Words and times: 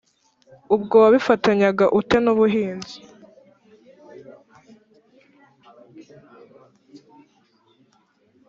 ubwo 0.75 0.95
wabifatanyaga 1.03 1.85
ute 1.99 2.17
n’ubuhanzi? 2.21 2.97